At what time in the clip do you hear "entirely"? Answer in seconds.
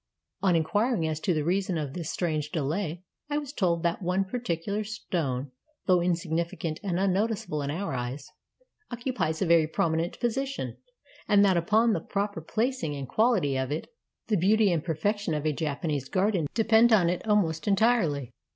17.67-18.33